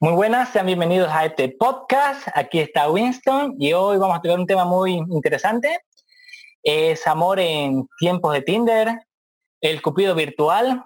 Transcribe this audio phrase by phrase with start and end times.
[0.00, 2.28] Muy buenas, sean bienvenidos a este podcast.
[2.32, 5.80] Aquí está Winston y hoy vamos a tener un tema muy interesante.
[6.62, 9.06] Es amor en tiempos de Tinder,
[9.60, 10.84] el cupido virtual.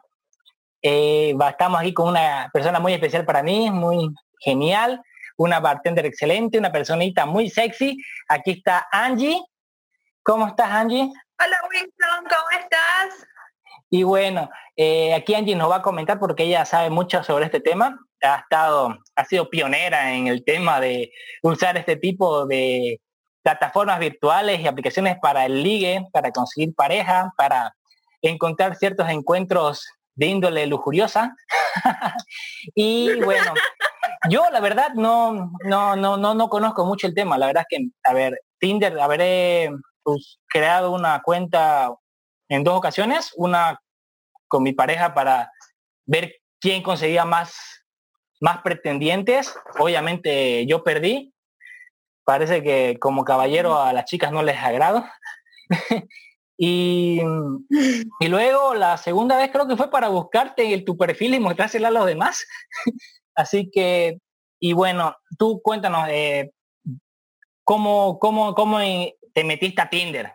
[0.80, 4.08] Eh, estamos aquí con una persona muy especial para mí, muy
[4.40, 5.02] genial,
[5.36, 7.98] una bartender excelente, una personita muy sexy.
[8.28, 9.44] Aquí está Angie.
[10.22, 11.12] ¿Cómo estás, Angie?
[11.38, 13.28] Hola, Winston, ¿cómo estás?
[13.90, 17.60] Y bueno, eh, aquí Angie nos va a comentar porque ella sabe mucho sobre este
[17.60, 23.00] tema ha estado, ha sido pionera en el tema de usar este tipo de
[23.42, 27.74] plataformas virtuales y aplicaciones para el ligue, para conseguir pareja, para
[28.22, 31.34] encontrar ciertos encuentros de índole lujuriosa.
[32.74, 33.54] y bueno,
[34.28, 37.38] yo la verdad no, no, no, no, no conozco mucho el tema.
[37.38, 39.70] La verdad es que, a ver, Tinder, habré
[40.02, 41.92] pues, creado una cuenta
[42.48, 43.80] en dos ocasiones, una
[44.46, 45.50] con mi pareja para
[46.04, 47.81] ver quién conseguía más
[48.42, 49.54] más pretendientes.
[49.78, 51.32] Obviamente yo perdí.
[52.24, 55.04] Parece que como caballero a las chicas no les agrado.
[56.58, 57.20] y,
[58.20, 61.88] y, luego la segunda vez creo que fue para buscarte en tu perfil y mostrársela
[61.88, 62.44] a los demás.
[63.34, 64.18] Así que,
[64.60, 66.50] y bueno, tú cuéntanos, eh,
[67.64, 68.78] ¿cómo, cómo, ¿cómo
[69.32, 70.34] te metiste a Tinder?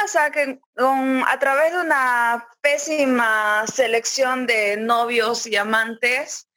[0.00, 6.48] Pasa que a través de una pésima selección de novios y amantes,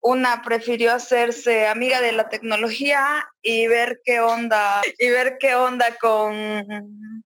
[0.00, 5.96] una prefirió hacerse amiga de la tecnología y ver qué onda, y ver qué onda
[5.96, 7.24] con,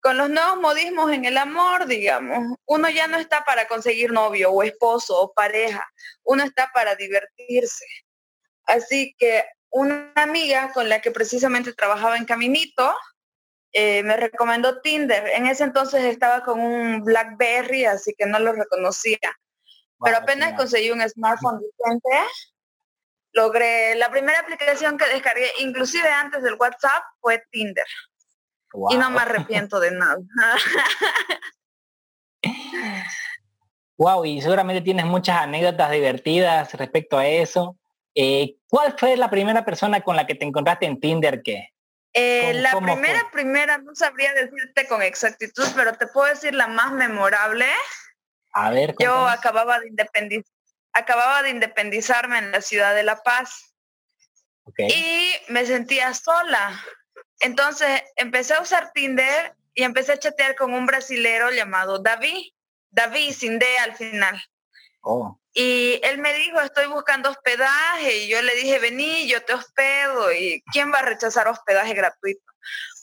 [0.00, 2.56] con los nuevos modismos en el amor, digamos.
[2.66, 5.84] Uno ya no está para conseguir novio o esposo o pareja,
[6.22, 7.84] uno está para divertirse.
[8.66, 12.94] Así que una amiga con la que precisamente trabajaba en Caminito,
[13.72, 15.28] eh, me recomendó Tinder.
[15.28, 19.18] En ese entonces estaba con un BlackBerry, así que no lo reconocía.
[20.04, 22.08] Pero apenas conseguí un smartphone decente,
[23.32, 27.86] logré, la primera aplicación que descargué, inclusive antes del WhatsApp, fue Tinder.
[28.90, 30.16] Y no me arrepiento de nada.
[33.98, 37.76] wow, y seguramente tienes muchas anécdotas divertidas respecto a eso.
[38.14, 41.68] Eh, ¿Cuál fue la primera persona con la que te encontraste en Tinder que,
[42.14, 46.92] eh, la primera, primera, no sabría decirte con exactitud, pero te puedo decir la más
[46.92, 47.66] memorable.
[48.52, 48.94] A ver.
[48.98, 50.44] Yo acababa de,
[50.92, 53.74] acababa de independizarme en la ciudad de La Paz.
[54.78, 56.80] Y me sentía sola.
[57.40, 62.52] Entonces empecé a usar Tinder y empecé a chatear con un brasilero llamado David.
[62.90, 64.40] David sin D al final.
[65.00, 65.41] Oh.
[65.54, 68.18] Y él me dijo, estoy buscando hospedaje.
[68.18, 70.32] Y yo le dije, vení, yo te hospedo.
[70.32, 72.44] ¿Y quién va a rechazar hospedaje gratuito?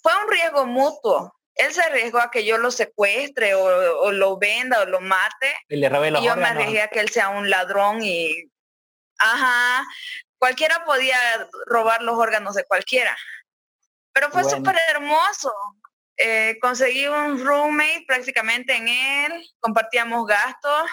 [0.01, 1.35] Fue un riesgo mutuo.
[1.55, 5.55] Él se arriesgó a que yo lo secuestre o, lo venda o lo mate.
[5.67, 8.49] Y, le y yo me arriesgué a que él sea un ladrón y...
[9.19, 9.85] Ajá.
[10.37, 11.17] Cualquiera podía
[11.65, 13.15] robar los órganos de cualquiera.
[14.13, 15.51] Pero fue súper hermoso.
[16.15, 20.89] Eh, conseguí un roommate prácticamente en él, compartíamos gastos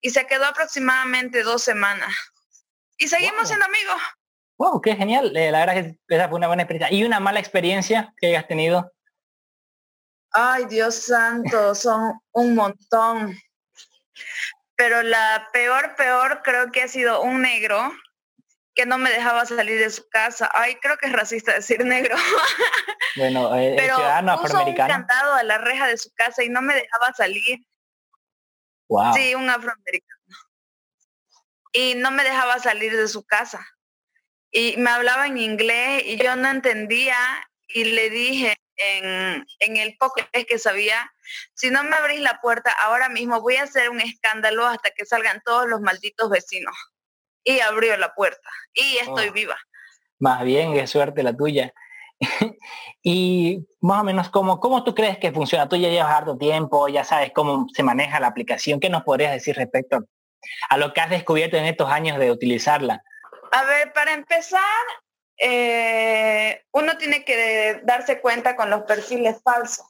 [0.00, 2.14] y se quedó aproximadamente dos semanas.
[2.96, 4.00] Y seguimos siendo amigos.
[4.58, 5.34] Wow, qué genial.
[5.36, 6.96] Eh, la verdad es que esa fue una buena experiencia.
[6.96, 8.92] ¿Y una mala experiencia que hayas tenido?
[10.32, 13.36] Ay, Dios santo, son un montón.
[14.76, 17.90] Pero la peor, peor creo que ha sido un negro
[18.74, 20.50] que no me dejaba salir de su casa.
[20.54, 22.16] Ay, creo que es racista decir negro.
[23.16, 24.94] Bueno, eh, Pero ciudadano afroamericano.
[24.94, 27.58] encantado a la reja de su casa y no me dejaba salir.
[29.14, 30.20] Sí, un afroamericano.
[31.72, 33.64] Y no me dejaba salir de su casa.
[34.50, 37.16] Y me hablaba en inglés y yo no entendía
[37.68, 41.12] y le dije en, en el poco que sabía,
[41.54, 45.06] si no me abrís la puerta ahora mismo voy a hacer un escándalo hasta que
[45.06, 46.74] salgan todos los malditos vecinos.
[47.44, 49.32] Y abrió la puerta y estoy oh.
[49.32, 49.56] viva.
[50.18, 51.72] Más bien, qué suerte la tuya.
[53.02, 55.68] y más o menos, ¿cómo, ¿cómo tú crees que funciona?
[55.68, 58.80] Tú ya llevas harto tiempo, ya sabes cómo se maneja la aplicación.
[58.80, 60.04] ¿Qué nos podrías decir respecto
[60.68, 63.02] a lo que has descubierto en estos años de utilizarla?
[63.52, 64.60] A ver, para empezar,
[65.38, 69.86] eh, uno tiene que darse cuenta con los perfiles falsos.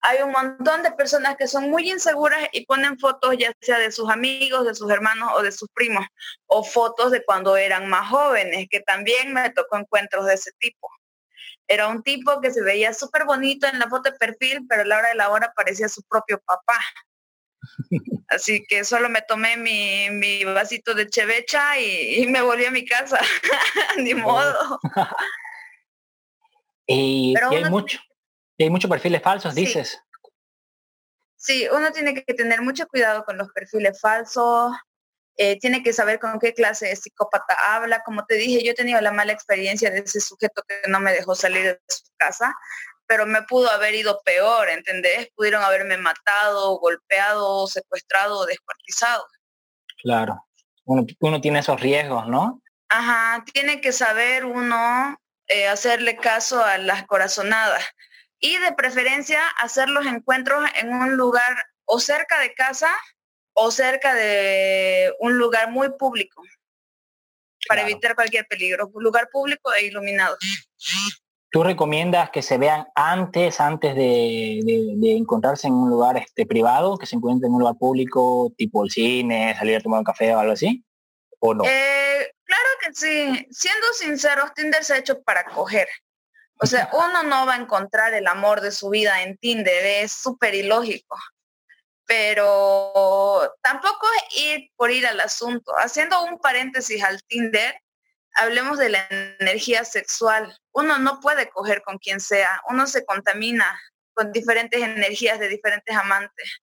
[0.00, 3.90] Hay un montón de personas que son muy inseguras y ponen fotos ya sea de
[3.90, 6.06] sus amigos, de sus hermanos o de sus primos,
[6.46, 10.88] o fotos de cuando eran más jóvenes, que también me tocó encuentros de ese tipo.
[11.68, 14.86] Era un tipo que se veía súper bonito en la foto de perfil, pero a
[14.86, 16.78] la hora de la hora parecía su propio papá.
[18.28, 23.20] Así que solo me tomé mi, vasito de chevecha y, me volví a mi casa.
[23.98, 24.80] Ni modo.
[26.86, 28.00] y, hay mucho,
[28.58, 30.02] hay muchos perfiles falsos, dices.
[31.36, 34.72] Sí, uno tiene que tener mucho cuidado con los perfiles falsos.
[35.38, 38.02] Eh, tiene que saber con qué clase de psicópata habla.
[38.02, 41.12] Como te dije, yo he tenido la mala experiencia de ese sujeto que no me
[41.12, 42.54] dejó salir de su casa,
[43.06, 45.28] pero me pudo haber ido peor, ¿entendés?
[45.36, 49.24] Pudieron haberme matado, golpeado, secuestrado, descuartizado.
[50.02, 50.44] Claro.
[50.84, 52.60] Uno, uno tiene esos riesgos, ¿no?
[52.88, 57.84] Ajá, tiene que saber uno eh, hacerle caso a las corazonadas
[58.40, 62.90] y de preferencia hacer los encuentros en un lugar o cerca de casa
[63.60, 66.42] o cerca de un lugar muy público
[67.68, 70.36] para evitar cualquier peligro, un lugar público e iluminado.
[71.50, 74.60] ¿Tú recomiendas que se vean antes, antes de,
[75.16, 78.90] encontrarse en un lugar este, privado, que se encuentre en un lugar público, tipo el
[78.90, 80.84] cine, salir a tomar un café o algo así?
[81.40, 81.64] ¿O no?
[81.64, 83.46] Eh, claro que sí.
[83.50, 85.88] Siendo sinceros, Tinder se ha hecho para coger.
[86.60, 90.12] O sea, uno no va a encontrar el amor de su vida en Tinder, es
[90.12, 91.16] súper ilógico
[92.08, 95.72] pero tampoco ir por ir al asunto.
[95.76, 97.78] Haciendo un paréntesis al Tinder,
[98.34, 100.58] hablemos de la energía sexual.
[100.72, 103.78] Uno no puede coger con quien sea, uno se contamina
[104.14, 106.62] con diferentes energías de diferentes amantes.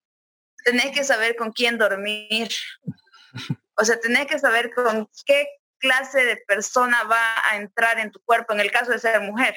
[0.63, 2.49] Tenés que saber con quién dormir.
[3.77, 8.19] O sea, tenés que saber con qué clase de persona va a entrar en tu
[8.23, 9.55] cuerpo, en el caso de ser mujer,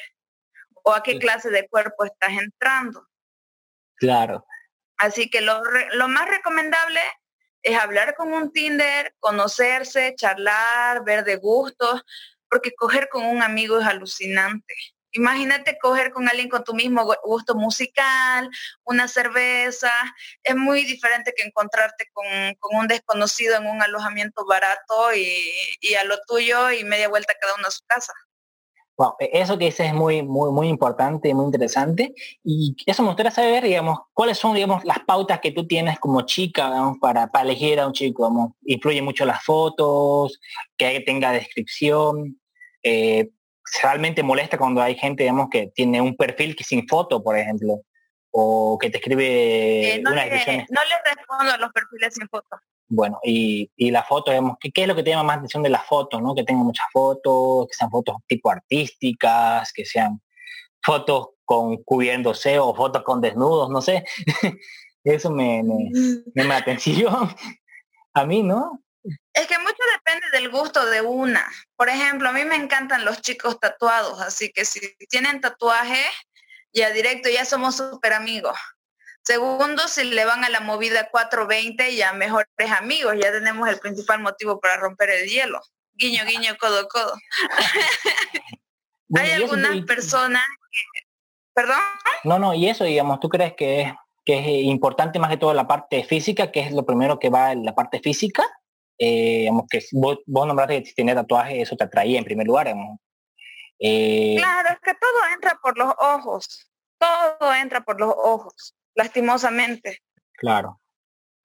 [0.82, 3.06] o a qué clase de cuerpo estás entrando.
[3.96, 4.44] Claro.
[4.98, 5.62] Así que lo,
[6.08, 7.00] más recomendable
[7.62, 12.02] es hablar con un Tinder, conocerse, charlar, ver de gustos,
[12.50, 14.74] porque coger con un amigo es alucinante.
[15.12, 18.50] Imagínate coger con alguien con tu mismo gusto musical,
[18.84, 19.90] una cerveza.
[20.42, 22.26] Es muy diferente que encontrarte con,
[22.78, 27.54] un desconocido en un alojamiento barato y, y, a lo tuyo y media vuelta cada
[27.54, 28.12] uno a su casa.
[28.98, 32.14] Wow, e, eso que dices es muy, muy, muy importante, muy interesante.
[32.42, 36.22] Y eso me gustaría saber, digamos, cuáles son, digamos, las pautas que tú tienes como
[36.22, 40.40] chica, para, para elegir a un chico, digamos, influye mucho las fotos,
[40.76, 42.40] que tenga descripción.
[42.82, 43.30] Eh,
[43.82, 47.82] realmente molesta cuando hay gente, digamos, que tiene un perfil que sin foto, por ejemplo,
[48.30, 52.56] o que te escribe eh, no, le, no le respondo a los perfiles sin foto.
[52.88, 55.86] Bueno, y, la foto, digamos, ¿qué, es lo que te llama más atención de las
[55.86, 56.34] fotos, ¿no?
[56.34, 60.22] Que tengan muchas fotos, que sean fotos tipo artísticas, que sean
[60.82, 64.04] fotos con cubriéndose o fotos con desnudos, no sé.
[65.04, 65.90] Eso me, me,
[66.34, 67.34] me llama la atención.
[68.14, 68.82] A mí, ¿no?
[69.32, 71.46] Es que mucho depende del gusto de una.
[71.76, 76.02] Por ejemplo, a mí me encantan los chicos tatuados, así que si tienen tatuaje,
[76.72, 78.58] ya directo, ya somos súper amigos.
[79.28, 84.20] Segundo, si le van a la movida 420, ya mejores amigos, ya tenemos el principal
[84.20, 85.60] motivo para romper el hielo.
[85.92, 87.12] Guiño, guiño, codo, codo.
[89.14, 90.42] Hay algunas personas
[91.52, 91.76] ¿Perdón?
[92.24, 93.92] No, no, y eso, digamos, ¿tú crees que es,
[94.24, 97.52] que es importante más que todo la parte física, que es lo primero que va
[97.52, 98.46] en la parte física?
[98.96, 102.46] Eh, digamos, que vos, vos nombraste que si tienes tatuaje, eso te atraía en primer
[102.46, 102.74] lugar,
[103.78, 106.66] eh, claro, es que todo entra por los ojos.
[106.98, 110.02] Todo entra por los ojos lastimosamente.
[110.32, 110.80] Claro.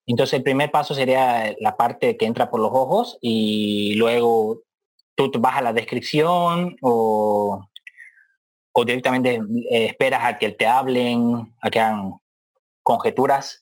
[0.06, 4.63] Entonces el primer paso sería la parte que entra por los ojos y luego
[5.16, 7.66] tú vas a la descripción o,
[8.74, 9.36] o directamente
[9.72, 12.13] eh, esperas a que te hablen, a que hagan
[12.81, 13.62] conjeturas.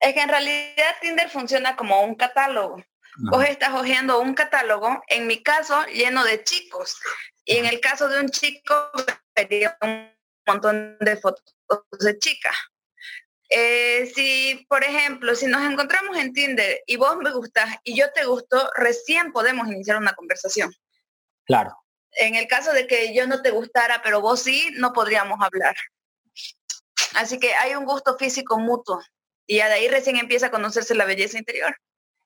[0.00, 2.82] Es que en realidad Tinder funciona como un catálogo.
[3.30, 6.96] Vos estás hojeando un catálogo, en mi caso, lleno de chicos.
[7.44, 8.74] Y en el caso de un chico,
[9.34, 10.08] sería un
[10.46, 11.57] montón de fotos
[12.00, 12.50] de chica.
[13.50, 18.12] Eh, si, por ejemplo, si nos encontramos en Tinder y vos me gustas y yo
[18.12, 20.72] te gusto, recién podemos iniciar una conversación.
[21.44, 21.74] Claro.
[22.12, 25.74] En el caso de que yo no te gustara, pero vos sí, no podríamos hablar.
[27.14, 29.00] Así que hay un gusto físico mutuo
[29.46, 31.74] y ya de ahí recién empieza a conocerse la belleza interior.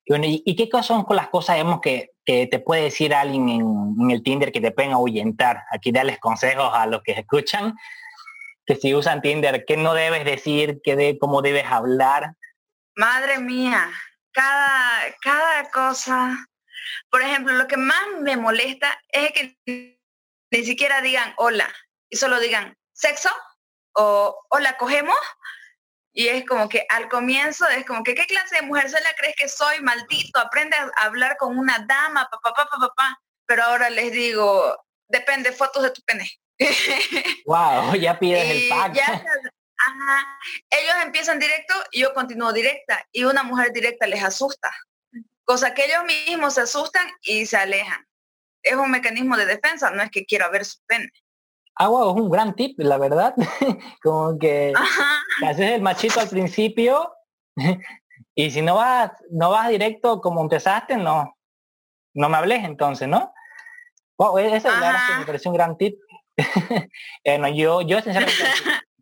[0.04, 4.22] Y, qué son con las cosas, digamos, que, te puede decir alguien en, en, el
[4.24, 5.62] Tinder que te pueden ahuyentar?
[5.70, 7.74] Aquí darles consejos a los que escuchan
[8.66, 12.34] que si usan Tinder, qué no debes decir, qué de, cómo debes hablar.
[12.96, 13.90] Madre mía,
[14.32, 16.48] cada, cada cosa.
[17.10, 21.72] Por ejemplo, lo que más me molesta es que ni siquiera digan hola
[22.10, 23.30] y solo digan sexo
[23.94, 25.16] o hola cogemos.
[26.14, 29.34] Y es como que al comienzo es como que, ¿qué clase de mujer sola crees
[29.34, 29.80] que soy?
[29.80, 33.18] Maldito, aprende a hablar con una dama, papá, papá, papá.
[33.46, 34.78] Pero ahora les digo,
[35.08, 36.30] depende, fotos de tu pene
[37.46, 38.94] wow, ya pides el pack.
[40.70, 43.04] Ellos empiezan directo y yo continúo directa.
[43.12, 44.70] Y una mujer directa les asusta.
[45.44, 48.06] Cosa que ellos mismos se asustan y se alejan.
[48.62, 51.10] Es un mecanismo de defensa, no es que quiera ver su pene.
[51.74, 53.34] Ah, wow, es un gran tip, la verdad.
[54.02, 54.72] Como que
[55.44, 57.12] haces el machito al principio
[58.34, 61.36] Y si no vas, no vas directo como empezaste, no,
[62.14, 63.32] no me hables entonces, ¿no?
[64.16, 65.98] Wow, e-, ese me pareció un gran tip.
[67.24, 68.44] bueno, yo, yo sinceramente,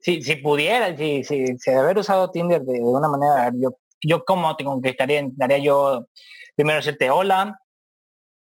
[0.01, 4.57] si, si pudiera, si, si, si haber usado Tinder de, una manera, yo, yo como
[4.57, 6.07] te conquistaría, daría yo
[6.57, 7.61] primero decirte hola,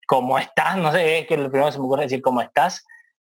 [0.08, 0.77] ¿cómo estás?
[0.77, 2.86] No sé, es que lo primero que se me ocurre decir cómo estás.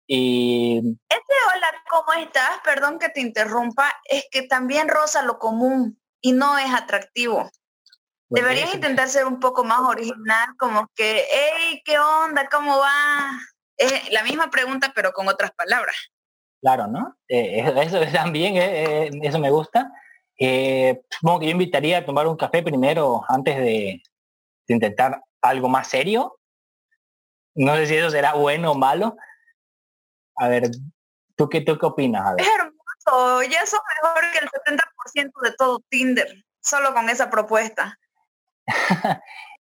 [0.07, 0.79] Y...
[1.09, 2.61] Ese hola, ¿cómo estás?
[2.65, 7.51] Perdón que te interrumpa, es que también rosa lo común y no es atractivo.
[8.29, 12.49] Deberías intentar ser un poco más original, como que, hey, ¿qué onda?
[12.49, 13.39] ¿Cómo va?
[13.77, 15.97] Es la misma pregunta, pero con otras palabras.
[16.63, 17.17] Claro, ¿no?
[17.29, 19.91] Eh, eso, también, eh, eh, eso me gusta.
[21.11, 24.03] supongo que yo invitaría a tomar un café primero antes de,
[24.69, 26.39] intentar algo más serio.
[27.55, 29.17] No sé si eso será bueno o malo.
[30.37, 30.71] A ver,
[31.37, 32.35] ¿tú qué, tú qué opinas?
[32.39, 37.99] Es hermoso, ya eso mejor que el 70% de todo Tinder, solo con esa propuesta.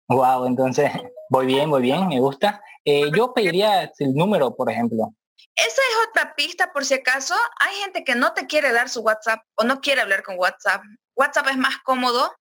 [0.08, 0.90] wow, entonces
[1.28, 2.62] voy bien, voy bien, me gusta.
[2.84, 5.14] Eh, yo pediría el número, por ejemplo.
[5.54, 7.34] Esa es otra pista, por si acaso.
[7.60, 10.82] Hay gente que no te quiere dar su WhatsApp o no quiere hablar con WhatsApp.
[11.16, 12.32] WhatsApp es más cómodo,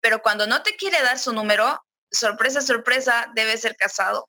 [0.00, 4.28] pero cuando no te quiere dar su número, sorpresa, sorpresa, debe ser casado.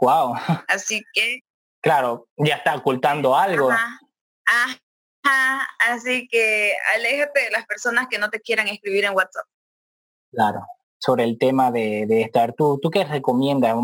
[0.00, 0.34] Wow.
[0.68, 1.40] Así que.
[1.80, 3.70] Claro, ya está ocultando algo.
[3.70, 9.46] Ajá, así que aléjate de las personas que no te quieran escribir en WhatsApp.
[10.32, 10.66] Claro,
[10.98, 12.54] sobre el tema de, estar.
[12.54, 13.74] ¿Tú, ¿Tú qué recomiendas?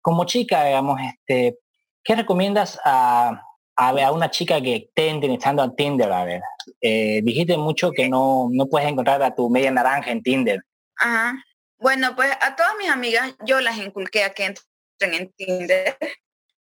[0.00, 1.58] Como chica, digamos, este,
[2.04, 3.42] ¿qué recomiendas a,
[3.76, 6.12] a, una chica que esté interesando a Tinder?
[6.12, 6.42] A ver,
[6.80, 10.60] eh, dijiste mucho que no, no puedes encontrar a tu media naranja en Tinder.
[10.96, 11.34] Ajá.
[11.78, 15.96] Bueno, pues a todas mis amigas yo las inculqué a que entren en Tinder.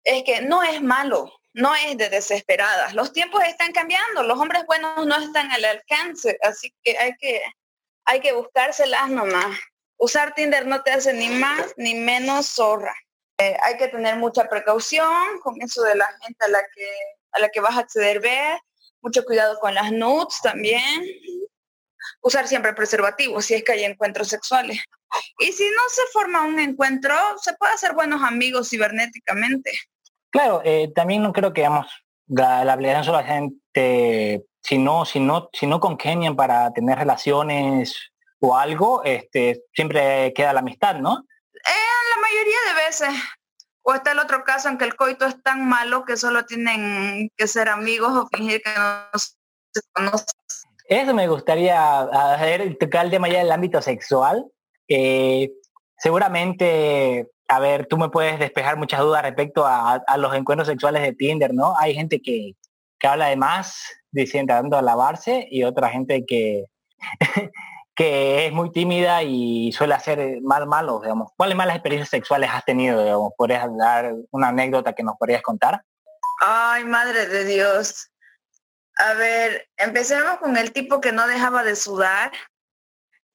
[0.03, 2.95] Es que no es malo, no es de desesperadas.
[2.95, 7.41] Los tiempos están cambiando, los hombres buenos no están al alcance, así que hay que
[8.07, 9.59] hay que buscárselas nomás.
[9.99, 12.95] Usar Tinder no te hace ni más ni menos zorra.
[13.39, 16.89] Eh, hay que tener mucha precaución con eso de la gente a la que,
[17.33, 18.59] a la que vas a acceder ver.
[19.03, 21.05] Mucho cuidado con las nudes también.
[22.23, 24.79] Usar siempre preservativo si es que hay encuentros sexuales.
[25.39, 29.73] Y si no se forma un encuentro, se puede hacer buenos amigos cibernéticamente.
[30.31, 31.87] Claro, eh, también no creo que digamos,
[32.29, 36.99] la, la obligación solo la gente si no, si no, si no congenian para tener
[36.99, 41.25] relaciones o algo, este, siempre queda la amistad, ¿no?
[41.53, 43.09] En la mayoría de veces.
[43.83, 47.31] O está el otro caso en que el coito es tan malo que solo tienen
[47.37, 50.27] que ser amigos o fingir que no se conocen.
[50.89, 52.05] Eso me gustaría
[52.41, 54.45] ver, tocar el tema ya del ámbito sexual.
[54.89, 55.53] Eh,
[55.97, 61.13] seguramente, a ver, tú me puedes despejar muchas dudas respecto a, los encuentros sexuales de
[61.13, 61.77] Tinder, ¿no?
[61.79, 62.53] Hay gente que,
[62.99, 66.65] que habla de más, diciendo, dando a lavarse, y otra gente que,
[67.95, 71.31] que es muy tímida y suele hacer mal malo, digamos.
[71.37, 73.33] ¿Cuáles malas experiencias sexuales has tenido, digamos?
[73.37, 75.83] ¿Podrías dar una anécdota que nos podrías contar?
[76.41, 78.11] Ay, madre de Dios.
[78.97, 82.33] A ver, empecemos con el tipo que no dejaba de sudar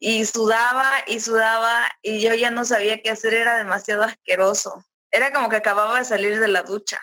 [0.03, 4.83] y sudaba y sudaba y yo ya no sabía qué hacer, era demasiado asqueroso.
[5.11, 6.99] Era como que acababa de salir de la ducha.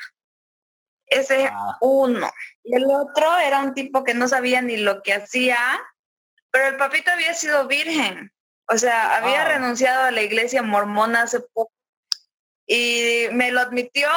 [1.07, 1.78] Ese es ah.
[1.81, 2.28] uno.
[2.64, 5.59] Y el otro era un tipo que no sabía ni lo que hacía,
[6.50, 8.33] pero el papito había sido virgen.
[8.67, 9.49] O sea, había ah.
[9.49, 11.73] renunciado a la iglesia mormona hace poco
[12.67, 14.09] y me lo admitió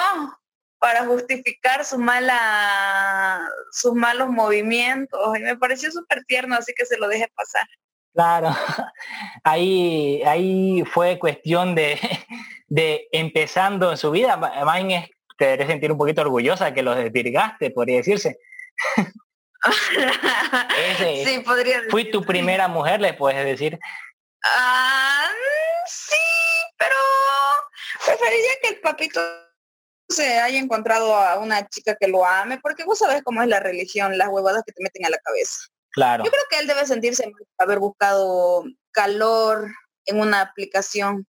[0.80, 5.38] para justificar su mala, sus malos movimientos.
[5.38, 7.68] Y me pareció súper tierno, así que se lo dejé pasar.
[8.14, 8.50] Claro,
[9.44, 12.00] ahí, ahí fue cuestión de,
[12.68, 14.38] de empezando en su vida.
[14.38, 15.10] Más es
[15.42, 18.38] te deberías sentir un poquito orgullosa que los desvirgaste, podría decirse.
[21.26, 23.80] sí, podría Fui tu primera mujer, le puedes decir.
[24.44, 25.32] Ah,
[25.88, 26.16] sí,
[26.78, 26.96] pero
[28.06, 29.20] preferiría que el papito
[30.10, 33.60] se haya encontrado a una chica que lo ame, porque vos sabes cómo es la
[33.60, 35.71] religión, las huevadas que te meten a la cabeza.
[35.92, 36.24] Claro.
[36.24, 39.68] Yo creo que él debe sentirse mal haber buscado calor
[40.06, 41.28] en una aplicación.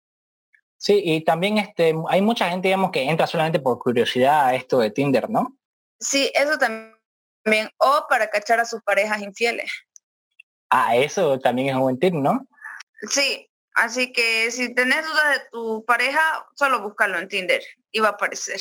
[0.77, 4.79] Sí, y también este, hay mucha gente, digamos, que entra solamente por curiosidad a esto
[4.79, 5.57] de Tinder, ¿no?
[5.99, 7.71] Sí, eso también.
[7.79, 9.71] O para cachar a sus parejas infieles.
[10.71, 12.47] Ah, eso también es un buen tip, ¿no?
[13.11, 16.21] Sí, así que si tenés dudas de tu pareja,
[16.55, 18.61] solo búscalo en Tinder y va a aparecer.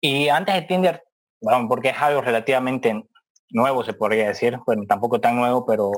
[0.00, 1.04] Y antes de Tinder,
[1.40, 3.04] bueno, porque es algo relativamente
[3.50, 5.90] nuevo, se podría decir, bueno, tampoco tan nuevo, pero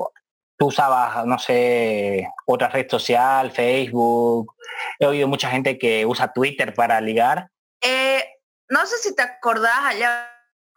[0.57, 4.53] tú usabas, no sé, otra red social, Facebook.
[4.99, 7.49] He oído mucha gente que usa Twitter para ligar.
[7.81, 8.23] Eh,
[8.69, 10.29] no sé si te acordás allá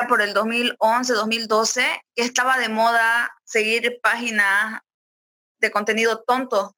[0.08, 4.80] por el 2011, 2012, que estaba de moda seguir páginas
[5.60, 6.74] de contenido tonto,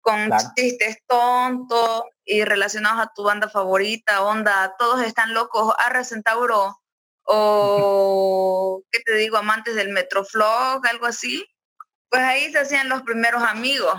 [0.00, 6.80] con chistes tontos y relacionados a tu banda favorita, onda, todos están locos, Arra Centauro
[7.28, 9.36] o, ¿qué te digo?
[9.36, 11.46] Amantes del Metroflog, algo así.
[12.10, 13.94] Pues ahí se hacían los primeros amigos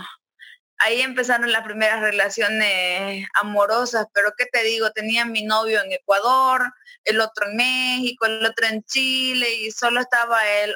[0.80, 4.90] ahí empezaron las primeras relaciones amorosas, pero ¿qué te digo?
[4.90, 6.72] Tenía mi novio en Ecuador,
[7.04, 10.74] el otro en México, el otro en Chile y solo estaba él.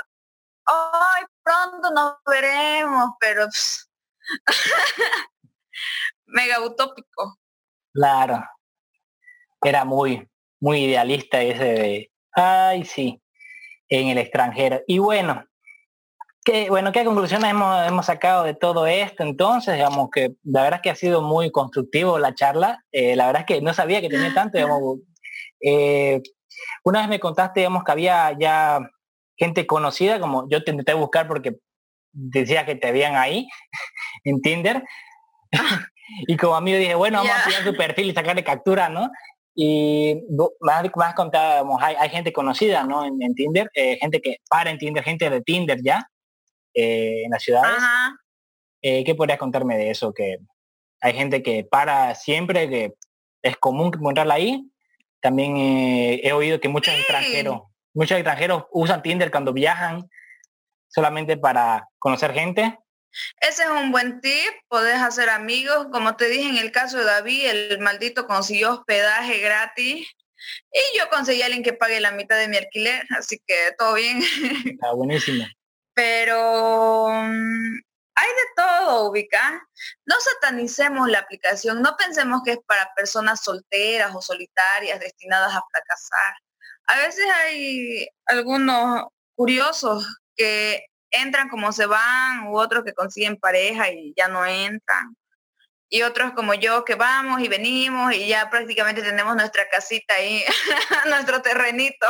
[0.67, 3.47] Ay, pronto nos veremos, pero
[6.27, 7.39] mega utópico.
[7.93, 8.45] Claro.
[9.63, 10.29] Era muy,
[10.61, 13.21] muy idealista ese de, ay, sí,
[13.89, 14.81] en el extranjero.
[14.87, 15.45] Y bueno,
[16.45, 19.23] ¿Qué, bueno, ¿qué conclusiones hemos, sacado de todo esto?
[19.23, 22.85] Entonces, digamos que la verdad es que ha sido muy constructivo la charla.
[22.93, 24.99] Eh, la verdad es que no sabía que tenía tanto, digamos.
[25.67, 26.21] Eh,
[26.85, 28.81] una vez me contaste, digamos, que había ya
[29.35, 31.57] gente conocida, como yo te intenté buscar porque
[32.13, 33.49] decía que te habían ahí
[34.25, 34.85] en Tinder.
[36.29, 39.11] y como amigo dije, bueno, vamos a tirar tu perfil y sacarle captura, ¿no?
[39.55, 40.23] Y
[40.61, 43.05] más, más contábamos, hay, hay, gente conocida, ¿no?
[43.05, 46.11] En, Tinder, eh, gente que para en Tinder, gente de Tinder ya,
[46.75, 47.83] eh, en las ciudades.
[48.83, 50.13] Eh, ¿Qué podrías contarme de eso?
[50.13, 50.39] Que
[51.01, 52.95] hay gente que para siempre, que
[53.43, 54.71] es común encontrarla ahí.
[55.21, 57.63] También eh, he oído que muchos extranjeros,
[57.95, 60.11] muchos extranjeros usan Tinder cuando viajan
[60.89, 62.79] solamente para conocer gente.
[63.41, 65.89] Ese es un buen tip, podés hacer amigos.
[65.93, 70.09] Como te dije en el caso de David, el maldito consiguió hospedaje gratis
[70.73, 73.95] y yo conseguí a alguien que pague la mitad de mi alquiler, así que todo
[73.95, 74.23] bien.
[74.65, 75.45] Está buenísimo
[75.95, 77.81] pero mm,
[78.17, 79.61] hay de todo, ubicar.
[80.07, 85.63] No satanicemos la aplicación, no pensemos que es para personas solteras o solitarias destinadas a
[85.71, 86.35] fracasar.
[86.87, 89.07] A veces hay algunos
[89.37, 90.07] curiosos
[90.37, 90.85] que
[91.23, 95.17] entran como se van u otros que consiguen pareja y ya no entran.
[95.89, 100.43] Y otros como yo que vamos y venimos y ya prácticamente tenemos nuestra casita ahí,
[101.09, 102.07] nuestro terrenito.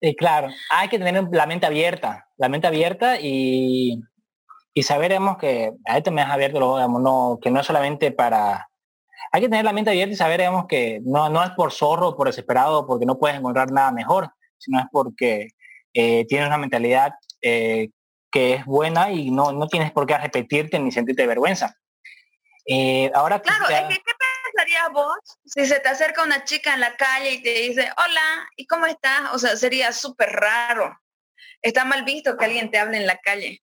[0.00, 4.00] Eh, claro, hay que tener la mente abierta, la mente abierta y,
[4.72, 8.68] y saberemos que a este me has abierto, no, que no es solamente para...
[9.32, 12.26] Hay que tener la mente abierta y saber que no, no es por zorro, por
[12.26, 15.50] desesperado, porque no puedes encontrar nada mejor, sino es porque
[15.94, 17.90] eh, tienes una mentalidad eh,
[18.30, 21.74] que es buena y no, no tienes por qué repetirte ni sentirte vergüenza.
[22.66, 24.00] Eh, ahora claro, ¿qué
[24.54, 28.48] pensarías vos si se te acerca una chica en la calle y te dice, hola,
[28.56, 29.32] ¿y cómo estás?
[29.32, 30.96] O sea, sería súper raro.
[31.62, 33.62] Está mal visto que alguien te hable en la calle.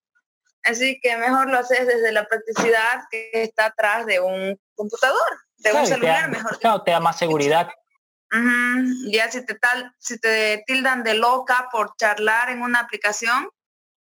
[0.63, 5.71] Así que mejor lo haces desde la practicidad que está atrás de un computador, de
[5.71, 6.59] un celular mejor.
[6.59, 7.69] Claro, te da más seguridad.
[9.09, 13.49] Ya si te, tal, si te tildan de loca por charlar en una aplicación,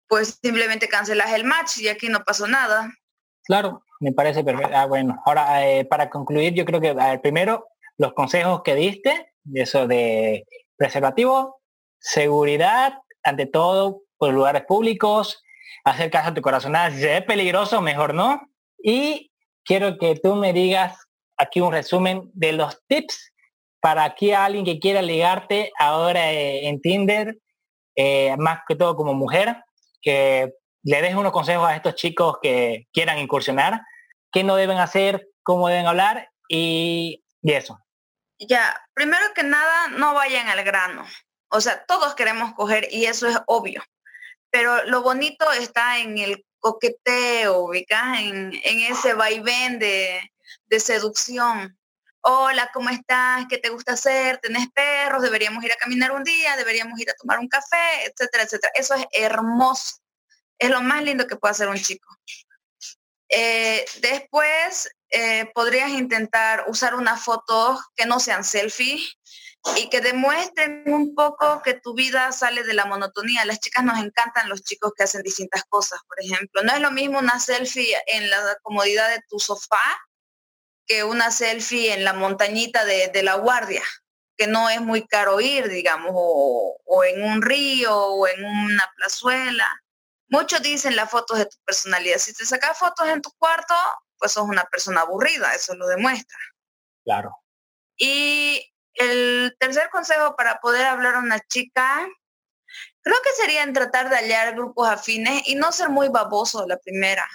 [0.07, 2.91] pues simplemente cancelas el match y aquí no pasó nada.
[3.43, 4.75] Claro, me parece perfecto.
[4.75, 9.87] Ah, bueno, ahora eh, para concluir, yo creo que primero los consejos que diste, eso
[9.87, 11.61] de preservativo,
[11.99, 15.43] seguridad, ante todo, por lugares públicos,
[15.83, 18.41] hacer caso a tu corazonada, si se es peligroso, mejor no.
[18.77, 19.31] Y
[19.63, 20.97] quiero que tú me digas
[21.37, 23.33] aquí un resumen de los tips
[23.85, 27.37] para aquí a alguien que quiera ligarte ahora eh, en Tinder,
[27.95, 29.63] eh, más que todo como mujer,
[30.01, 33.83] que le des unos consejos a estos chicos que quieran incursionar,
[34.31, 37.77] qué no deben hacer, cómo deben hablar y, eso.
[38.39, 41.05] Ya, primero que nada, no vayan al grano.
[41.51, 43.83] O sea, todos queremos coger y eso es obvio.
[44.49, 50.27] Pero lo bonito está en el coqueteo, ubicas, en, en ese vaivén de,
[50.65, 51.77] de seducción.
[52.27, 53.45] Hola, ¿cómo estás?
[53.47, 54.39] ¿Qué te gusta hacer?
[54.39, 55.21] ¿Tenés perros?
[55.21, 58.71] Deberíamos ir a caminar un día, deberíamos ir a tomar un café, etcétera, etcétera.
[58.73, 59.97] Eso es hermoso.
[60.57, 62.09] Es lo más lindo que puede hacer un chico.
[63.29, 69.07] Eh, después eh, podrías intentar usar una foto que no sean selfie
[69.77, 73.45] y que demuestren un poco que tu vida sale de la monotonía.
[73.45, 76.63] Las chicas nos encantan los chicos que hacen distintas cosas, por ejemplo.
[76.63, 79.77] No es lo mismo una selfie en la comodidad de tu sofá
[80.87, 83.83] que una selfie en la montañita de, la guardia,
[84.37, 88.91] que no es muy caro ir, digamos, o, o en un río o en una
[88.95, 89.67] plazuela.
[90.27, 92.17] Muchos dicen las fotos de tu personalidad.
[92.17, 93.75] Si te sacas fotos en tu cuarto,
[94.17, 96.37] pues sos una persona aburrida, eso lo demuestra.
[97.03, 97.31] Claro.
[97.97, 102.07] Y el tercer consejo para poder hablar a una chica,
[103.01, 106.77] creo que sería en tratar de hallar grupos afines y no ser muy baboso la
[106.77, 107.25] primera.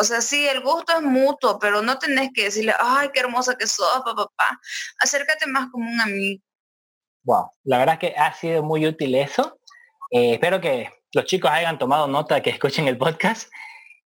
[0.00, 3.56] O sea, sí, el gusto es mutuo, pero no tenés que decirle, ay, qué hermosa
[3.56, 4.60] que sos, papá.
[5.02, 6.40] Acércate más como un amigo.
[7.24, 9.58] Wow, la verdad que ha sido muy útil eso.
[10.12, 13.50] Eh, espero que los chicos hayan tomado nota, que escuchen el podcast.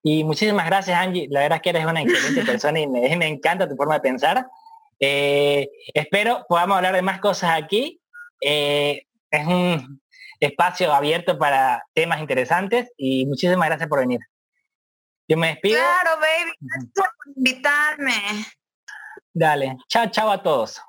[0.02, 1.26] Y muchísimas gracias, Angie.
[1.30, 4.00] La verdad es que eres una excelente persona y me, me encanta tu forma de
[4.00, 4.46] pensar.
[5.00, 7.98] Eh, espero podamos hablar de más cosas aquí.
[8.42, 10.02] Eh, es un
[10.38, 14.20] espacio abierto para temas interesantes y muchísimas gracias por venir.
[15.28, 15.76] Yo me despido.
[15.76, 16.52] Claro, baby.
[16.58, 18.46] Gracias por invitarme.
[19.34, 19.76] Dale.
[19.88, 20.80] Chao, chao a todos.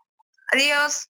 [0.52, 1.08] Adiós.